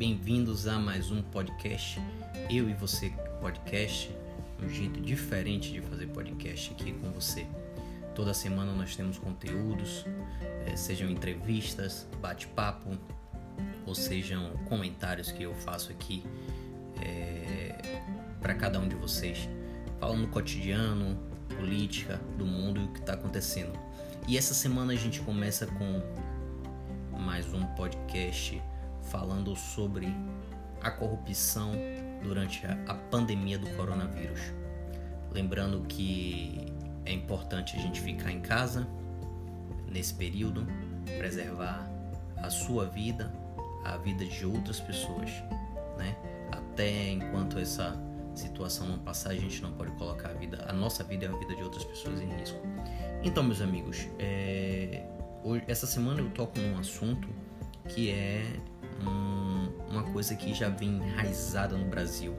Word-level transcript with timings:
Bem-vindos 0.00 0.66
a 0.66 0.78
mais 0.78 1.10
um 1.10 1.20
podcast. 1.20 2.00
Eu 2.48 2.70
e 2.70 2.72
você 2.72 3.10
podcast, 3.38 4.10
um 4.58 4.66
jeito 4.66 4.98
diferente 4.98 5.70
de 5.70 5.82
fazer 5.82 6.06
podcast 6.06 6.72
aqui 6.72 6.90
com 6.90 7.12
você. 7.12 7.46
Toda 8.14 8.32
semana 8.32 8.72
nós 8.72 8.96
temos 8.96 9.18
conteúdos, 9.18 10.06
eh, 10.64 10.74
sejam 10.74 11.10
entrevistas, 11.10 12.08
bate-papo, 12.18 12.96
ou 13.84 13.94
sejam 13.94 14.50
comentários 14.70 15.30
que 15.30 15.42
eu 15.42 15.54
faço 15.54 15.92
aqui 15.92 16.24
é, 17.02 17.76
para 18.40 18.54
cada 18.54 18.80
um 18.80 18.88
de 18.88 18.96
vocês, 18.96 19.50
falando 19.98 20.22
no 20.22 20.28
cotidiano, 20.28 21.18
política, 21.58 22.18
do 22.38 22.46
mundo 22.46 22.80
e 22.80 22.84
o 22.84 22.88
que 22.88 23.00
está 23.00 23.12
acontecendo. 23.12 23.78
E 24.26 24.38
essa 24.38 24.54
semana 24.54 24.94
a 24.94 24.96
gente 24.96 25.20
começa 25.20 25.66
com 25.66 26.00
mais 27.18 27.52
um 27.52 27.66
podcast 27.74 28.62
falando 29.02 29.54
sobre 29.56 30.14
a 30.82 30.90
corrupção 30.90 31.72
durante 32.22 32.64
a, 32.66 32.94
pandemia 32.94 33.58
do 33.58 33.68
coronavírus. 33.76 34.40
Lembrando 35.30 35.82
que 35.86 36.66
é 37.04 37.12
importante 37.12 37.76
a 37.76 37.80
gente 37.80 38.00
ficar 38.00 38.30
em 38.30 38.40
casa 38.40 38.86
nesse 39.86 40.14
período, 40.14 40.66
preservar 41.18 41.88
a 42.36 42.50
sua 42.50 42.86
vida, 42.86 43.32
a 43.84 43.96
vida 43.96 44.24
de 44.24 44.46
outras 44.46 44.80
pessoas, 44.80 45.30
né? 45.96 46.16
Até 46.52 47.10
enquanto 47.10 47.58
essa 47.58 47.98
situação 48.34 48.86
não 48.86 48.98
passar, 48.98 49.30
a 49.30 49.34
gente 49.34 49.60
não 49.62 49.72
pode 49.72 49.90
colocar 49.92 50.30
a 50.30 50.34
vida, 50.34 50.64
a 50.68 50.72
nossa 50.72 51.02
vida 51.04 51.24
e 51.24 51.28
a 51.28 51.32
vida 51.32 51.54
de 51.54 51.62
outras 51.62 51.84
pessoas 51.84 52.20
em 52.20 52.28
risco. 52.38 52.58
Então, 53.22 53.42
meus 53.42 53.60
amigos, 53.60 54.08
é, 54.18 55.04
hoje, 55.42 55.64
essa 55.68 55.86
semana 55.86 56.20
eu 56.20 56.30
toco 56.30 56.58
num 56.58 56.78
assunto 56.78 57.28
que 57.88 58.10
é 58.10 58.44
coisa 60.20 60.34
que 60.34 60.52
já 60.52 60.68
vem 60.68 60.96
enraizada 60.96 61.78
no 61.78 61.86
Brasil, 61.86 62.36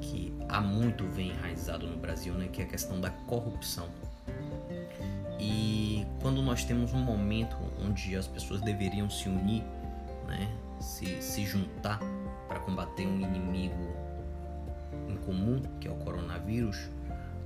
que 0.00 0.32
há 0.48 0.60
muito 0.60 1.04
vem 1.08 1.30
enraizado 1.30 1.88
no 1.88 1.96
Brasil, 1.96 2.32
né, 2.34 2.46
que 2.46 2.62
é 2.62 2.64
a 2.64 2.68
questão 2.68 3.00
da 3.00 3.10
corrupção. 3.10 3.88
E 5.40 6.06
quando 6.22 6.40
nós 6.40 6.64
temos 6.64 6.92
um 6.92 7.00
momento 7.00 7.56
onde 7.84 8.14
as 8.14 8.28
pessoas 8.28 8.60
deveriam 8.60 9.10
se 9.10 9.28
unir, 9.28 9.64
né, 10.28 10.48
se, 10.78 11.20
se 11.20 11.44
juntar 11.44 11.98
para 12.46 12.60
combater 12.60 13.04
um 13.08 13.20
inimigo 13.20 13.92
em 15.08 15.16
comum, 15.16 15.60
que 15.80 15.88
é 15.88 15.90
o 15.90 15.96
coronavírus, 15.96 16.78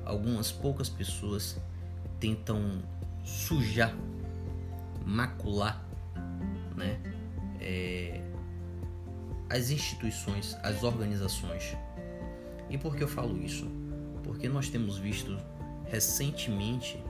algumas 0.05 0.53
poucas 0.53 0.91
pessoas 0.91 1.57
tentam 2.21 2.83
sujar, 3.25 3.95
macular, 5.07 5.83
né, 6.77 7.01
é, 7.63 8.28
as 9.51 9.71
instituições, 9.71 10.57
as 10.63 10.83
organizações. 10.83 11.77
E 12.69 12.77
por 12.77 12.97
que 12.97 13.03
eu 13.03 13.09
falo 13.09 13.41
isso? 13.43 13.71
Porque 14.23 14.49
nós 14.49 14.69
temos 14.69 14.99
visto 14.99 15.39
recentemente 15.87 17.03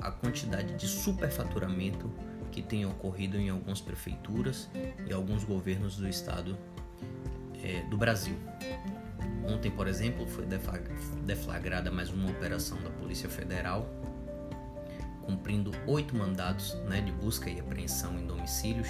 a 0.00 0.10
quantidade 0.10 0.74
de 0.74 0.86
superfaturamento 0.86 2.10
que 2.50 2.62
tem 2.62 2.84
ocorrido 2.84 3.36
em 3.36 3.48
algumas 3.48 3.80
prefeituras 3.80 4.68
e 5.08 5.12
alguns 5.12 5.44
governos 5.44 5.96
do 5.96 6.08
estado 6.08 6.56
é, 7.62 7.82
do 7.88 7.96
Brasil. 7.96 8.36
Ontem, 9.46 9.70
por 9.70 9.86
exemplo, 9.86 10.26
foi 10.26 10.46
deflagrada 11.24 11.90
mais 11.90 12.10
uma 12.10 12.30
operação 12.30 12.80
da 12.82 12.90
Polícia 12.90 13.28
Federal, 13.28 13.88
cumprindo 15.22 15.70
oito 15.86 16.16
mandados 16.16 16.74
né, 16.88 17.00
de 17.00 17.12
busca 17.12 17.48
e 17.50 17.60
apreensão 17.60 18.18
em 18.18 18.26
domicílios 18.26 18.88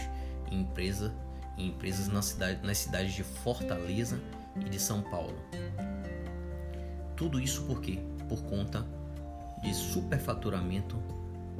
e 0.50 0.56
empresa, 0.56 1.14
em 1.56 1.68
empresas 1.68 2.08
na 2.08 2.22
cidade, 2.22 2.64
nas 2.66 2.78
cidades 2.78 3.12
de 3.12 3.22
Fortaleza 3.22 4.20
e 4.56 4.68
de 4.68 4.78
São 4.78 5.02
Paulo. 5.02 5.36
Tudo 7.16 7.40
isso 7.40 7.62
por 7.64 7.80
quê? 7.80 7.98
Por 8.28 8.42
conta 8.44 8.84
de 9.62 9.72
superfaturamento 9.72 10.96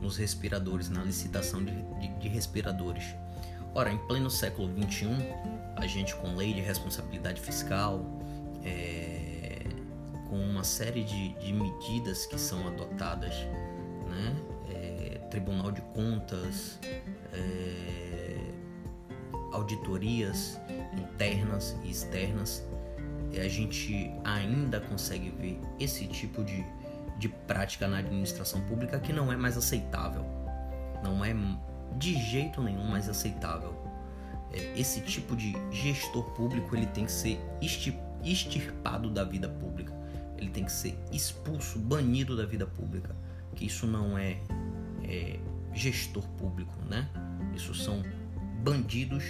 nos 0.00 0.16
respiradores, 0.16 0.88
na 0.90 1.02
licitação 1.02 1.64
de, 1.64 1.72
de, 2.00 2.08
de 2.18 2.28
respiradores. 2.28 3.14
Ora, 3.74 3.90
em 3.90 3.98
pleno 4.06 4.30
século 4.30 4.68
XXI, 4.82 5.08
a 5.76 5.86
gente 5.86 6.14
com 6.16 6.36
lei 6.36 6.52
de 6.52 6.60
responsabilidade 6.60 7.40
fiscal, 7.40 8.04
é, 8.64 9.62
com 10.28 10.36
uma 10.36 10.62
série 10.62 11.02
de, 11.02 11.30
de, 11.40 11.52
medidas 11.52 12.26
que 12.26 12.38
são 12.38 12.66
adotadas, 12.68 13.34
né? 14.08 14.36
É, 14.70 15.18
Tribunal 15.30 15.72
de 15.72 15.80
Contas, 15.80 16.78
é, 17.32 17.93
auditorias 19.54 20.60
internas 20.98 21.76
e 21.84 21.90
externas, 21.90 22.66
a 23.38 23.48
gente 23.48 24.12
ainda 24.24 24.80
consegue 24.80 25.30
ver 25.30 25.60
esse 25.78 26.06
tipo 26.06 26.44
de, 26.44 26.64
de 27.18 27.28
prática 27.28 27.88
na 27.88 27.98
administração 27.98 28.60
pública 28.62 28.98
que 28.98 29.12
não 29.12 29.32
é 29.32 29.36
mais 29.36 29.56
aceitável. 29.56 30.24
Não 31.02 31.24
é 31.24 31.34
de 31.96 32.14
jeito 32.14 32.62
nenhum 32.62 32.84
mais 32.84 33.08
aceitável. 33.08 33.74
É, 34.52 34.78
esse 34.78 35.00
tipo 35.00 35.34
de 35.34 35.52
gestor 35.70 36.24
público 36.32 36.76
ele 36.76 36.86
tem 36.86 37.06
que 37.06 37.12
ser 37.12 37.40
extirpado 38.22 39.10
da 39.10 39.24
vida 39.24 39.48
pública. 39.48 39.92
Ele 40.36 40.50
tem 40.50 40.64
que 40.64 40.72
ser 40.72 40.98
expulso, 41.12 41.78
banido 41.78 42.36
da 42.36 42.44
vida 42.44 42.66
pública. 42.66 43.14
Que 43.54 43.66
isso 43.66 43.86
não 43.86 44.18
é, 44.18 44.38
é 45.02 45.38
gestor 45.72 46.26
público, 46.30 46.74
né? 46.88 47.08
Isso 47.54 47.72
são 47.74 48.02
bandidos 48.62 49.24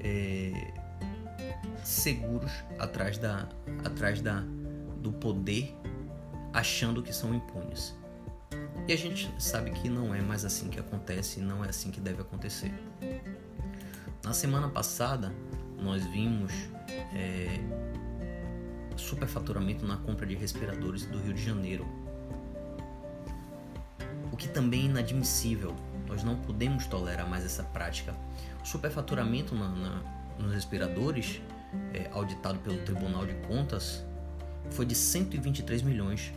é, 0.00 0.72
seguros 1.84 2.52
atrás 2.78 3.18
da, 3.18 3.48
atrás 3.84 4.20
da, 4.20 4.44
do 5.00 5.12
poder, 5.12 5.74
achando 6.52 7.02
que 7.02 7.12
são 7.12 7.34
impunes. 7.34 7.96
E 8.86 8.92
a 8.92 8.96
gente 8.96 9.30
sabe 9.38 9.70
que 9.70 9.88
não 9.88 10.14
é 10.14 10.20
mais 10.20 10.44
assim 10.44 10.68
que 10.68 10.80
acontece, 10.80 11.40
não 11.40 11.64
é 11.64 11.68
assim 11.68 11.90
que 11.90 12.00
deve 12.00 12.22
acontecer. 12.22 12.72
Na 14.24 14.32
semana 14.32 14.68
passada, 14.68 15.32
nós 15.78 16.04
vimos 16.06 16.52
é, 17.14 17.60
superfaturamento 18.96 19.86
na 19.86 19.96
compra 19.96 20.26
de 20.26 20.34
respiradores 20.34 21.06
do 21.06 21.18
Rio 21.18 21.34
de 21.34 21.42
Janeiro, 21.42 21.86
o 24.32 24.36
que 24.36 24.48
também 24.48 24.82
é 24.82 24.84
inadmissível. 24.84 25.74
Nós 26.08 26.24
não 26.24 26.36
podemos 26.36 26.86
tolerar 26.86 27.28
mais 27.28 27.44
essa 27.44 27.62
prática. 27.62 28.14
O 28.62 28.66
superfaturamento 28.66 29.54
na, 29.54 29.68
na, 29.68 30.02
nos 30.38 30.52
respiradores, 30.54 31.40
é, 31.92 32.08
auditado 32.12 32.58
pelo 32.60 32.78
Tribunal 32.78 33.26
de 33.26 33.34
Contas, 33.46 34.04
foi 34.70 34.86
de 34.86 34.94
123 34.94 35.82
milhões. 35.82 36.32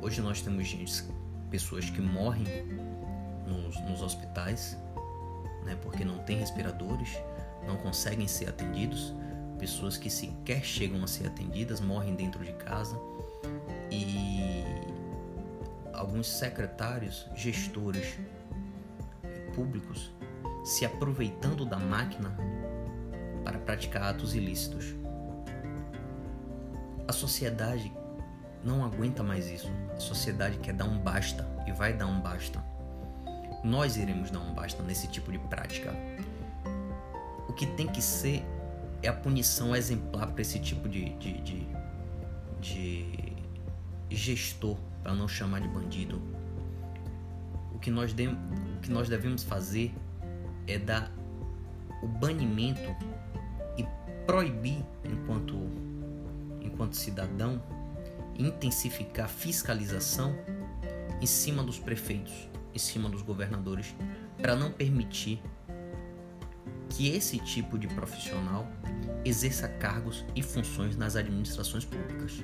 Hoje 0.00 0.20
nós 0.20 0.42
temos 0.42 0.66
gente, 0.66 1.04
pessoas 1.50 1.88
que 1.88 2.00
morrem 2.00 2.44
nos, 3.46 3.80
nos 3.82 4.02
hospitais, 4.02 4.76
né, 5.64 5.76
porque 5.80 6.04
não 6.04 6.18
tem 6.18 6.36
respiradores, 6.38 7.10
não 7.66 7.76
conseguem 7.76 8.26
ser 8.26 8.48
atendidos, 8.48 9.14
pessoas 9.58 9.96
que 9.96 10.10
sequer 10.10 10.64
chegam 10.64 11.04
a 11.04 11.06
ser 11.06 11.28
atendidas 11.28 11.80
morrem 11.80 12.16
dentro 12.16 12.44
de 12.44 12.52
casa 12.54 12.98
alguns 16.02 16.26
secretários, 16.26 17.28
gestores 17.34 18.18
públicos 19.54 20.12
se 20.64 20.84
aproveitando 20.84 21.64
da 21.64 21.78
máquina 21.78 22.36
para 23.44 23.58
praticar 23.58 24.10
atos 24.10 24.34
ilícitos. 24.34 24.94
A 27.06 27.12
sociedade 27.12 27.92
não 28.64 28.84
aguenta 28.84 29.22
mais 29.22 29.48
isso. 29.48 29.70
A 29.96 30.00
sociedade 30.00 30.58
quer 30.58 30.74
dar 30.74 30.86
um 30.86 30.98
basta 30.98 31.46
e 31.66 31.72
vai 31.72 31.92
dar 31.92 32.06
um 32.06 32.20
basta. 32.20 32.62
Nós 33.64 33.96
iremos 33.96 34.30
dar 34.30 34.40
um 34.40 34.52
basta 34.52 34.82
nesse 34.82 35.06
tipo 35.06 35.30
de 35.30 35.38
prática. 35.38 35.92
O 37.48 37.52
que 37.52 37.66
tem 37.66 37.86
que 37.86 38.02
ser 38.02 38.44
é 39.02 39.08
a 39.08 39.12
punição 39.12 39.74
exemplar 39.74 40.32
para 40.32 40.42
esse 40.42 40.58
tipo 40.58 40.88
de, 40.88 41.10
de, 41.16 41.40
de, 41.42 41.66
de 42.60 43.36
gestor, 44.10 44.76
para 45.02 45.14
não 45.14 45.26
chamar 45.26 45.60
de 45.60 45.68
bandido. 45.68 46.20
O 47.74 47.78
que, 47.78 47.90
nós 47.90 48.12
de, 48.12 48.28
o 48.28 48.80
que 48.80 48.90
nós 48.90 49.08
devemos 49.08 49.42
fazer 49.42 49.94
é 50.66 50.78
dar 50.78 51.10
o 52.02 52.06
banimento 52.06 52.94
e 53.76 53.86
proibir, 54.26 54.84
enquanto, 55.04 55.56
enquanto 56.60 56.96
cidadão, 56.96 57.62
intensificar 58.38 59.28
fiscalização 59.28 60.36
em 61.20 61.26
cima 61.26 61.62
dos 61.62 61.78
prefeitos, 61.78 62.48
em 62.74 62.78
cima 62.78 63.08
dos 63.08 63.22
governadores, 63.22 63.94
para 64.40 64.56
não 64.56 64.72
permitir 64.72 65.40
que 66.88 67.08
esse 67.08 67.38
tipo 67.38 67.78
de 67.78 67.86
profissional 67.88 68.66
exerça 69.24 69.68
cargos 69.68 70.24
e 70.34 70.42
funções 70.42 70.96
nas 70.96 71.16
administrações 71.16 71.84
públicas. 71.84 72.42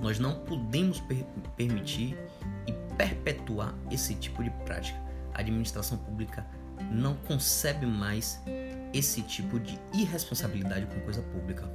Nós 0.00 0.18
não 0.18 0.40
podemos 0.40 1.00
per 1.00 1.24
permitir 1.56 2.16
e 2.66 2.72
perpetuar 2.96 3.74
esse 3.90 4.14
tipo 4.14 4.42
de 4.42 4.50
prática. 4.64 4.98
A 5.32 5.40
administração 5.40 5.98
pública 5.98 6.46
não 6.90 7.14
concebe 7.14 7.86
mais 7.86 8.40
esse 8.92 9.22
tipo 9.22 9.58
de 9.58 9.78
irresponsabilidade 9.92 10.86
com 10.86 11.00
coisa 11.00 11.22
pública. 11.22 11.68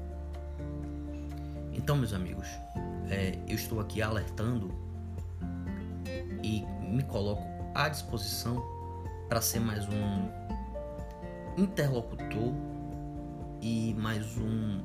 Então, 1.74 1.98
meus 1.98 2.14
amigos, 2.14 2.48
é, 3.10 3.38
eu 3.48 3.56
estou 3.56 3.80
aqui 3.80 4.02
alertando 4.02 4.74
e 6.44 6.64
me 6.82 7.04
coloco 7.04 7.44
à 7.74 7.90
disposição 7.90 8.64
para 9.28 9.42
ser 9.42 9.60
mais 9.60 9.86
um 9.88 10.30
interlocutor 11.58 12.54
e 13.62 13.94
mais 13.96 14.38
um 14.38 14.82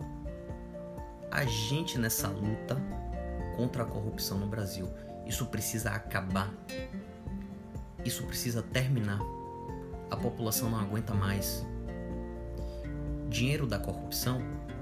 agente 1.30 1.98
nessa 1.98 2.28
luta 2.28 2.76
contra 3.56 3.82
a 3.82 3.86
corrupção 3.86 4.38
no 4.38 4.46
Brasil. 4.46 4.88
Isso 5.26 5.46
precisa 5.46 5.90
acabar. 5.90 6.52
Isso 8.04 8.24
precisa 8.24 8.62
terminar. 8.62 9.20
A 10.10 10.16
população 10.16 10.70
não 10.70 10.78
aguenta 10.78 11.14
mais. 11.14 11.64
Dinheiro 13.28 13.66
da 13.66 13.78
corrupção 13.78 14.40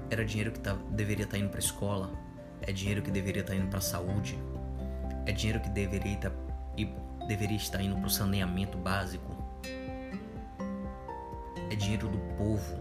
era 0.09 0.23
dinheiro 0.23 0.51
que 0.51 0.59
tá, 0.59 0.77
deveria 0.91 1.23
estar 1.23 1.37
tá 1.37 1.43
indo 1.43 1.49
para 1.49 1.59
escola, 1.59 2.11
é 2.61 2.71
dinheiro 2.71 3.01
que 3.01 3.09
deveria 3.09 3.41
estar 3.41 3.53
tá 3.53 3.59
indo 3.59 3.67
para 3.67 3.81
saúde, 3.81 4.37
é 5.25 5.31
dinheiro 5.31 5.59
que 5.59 5.69
deveria, 5.69 6.17
tá, 6.17 6.31
deveria 7.27 7.57
estar 7.57 7.81
indo 7.81 7.95
para 7.95 8.05
o 8.05 8.09
saneamento 8.09 8.77
básico, 8.77 9.35
é 11.71 11.75
dinheiro 11.75 12.07
do 12.07 12.19
povo, 12.37 12.79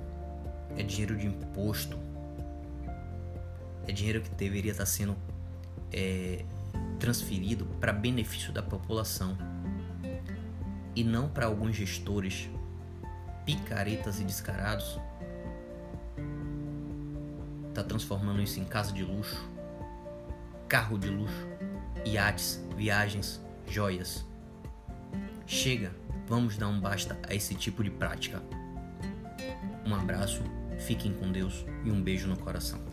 é 0.77 0.83
dinheiro 0.83 1.17
de 1.17 1.27
imposto, 1.27 1.99
é 3.89 3.93
dinheiro 3.93 4.21
que 4.21 4.31
deveria 4.31 4.73
estar 4.73 4.87
sendo 4.87 5.17
é, 5.93 6.45
transferido 6.99 7.67
para 7.81 7.93
benefício 7.93 8.53
da 8.53 8.63
população 8.63 9.37
e 10.95 11.03
não 11.03 11.29
para 11.29 11.47
alguns 11.47 11.75
gestores 11.75 12.49
picaretas 13.45 14.21
e 14.21 14.25
descarados 14.25 14.99
tá 17.73 17.83
transformando 17.83 18.43
isso 18.43 18.61
em 18.61 18.65
casa 18.65 18.93
de 18.93 19.03
luxo, 19.03 19.49
carro 20.69 20.99
de 20.99 21.09
luxo, 21.09 21.47
iates, 22.05 22.63
viagens, 22.77 23.41
joias. 23.67 24.25
Chega, 25.47 25.93
vamos 26.27 26.57
dar 26.57 26.69
um 26.69 26.81
basta 26.81 27.19
a 27.29 27.35
esse 27.35 27.55
tipo 27.55 27.83
de 27.83 27.91
prática. 27.91 28.43
Um 29.87 29.95
abraço, 29.95 30.43
fiquem 30.79 31.13
com 31.13 31.33
Deus 31.33 31.65
e 31.85 31.91
um 31.91 32.03
beijo 32.03 32.29
no 32.29 32.37
coração. 32.37 32.92